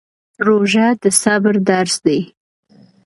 [0.47, 2.19] روژه د صبر درس دی